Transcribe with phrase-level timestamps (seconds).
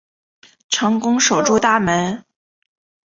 [0.69, 2.25] 成功守住大门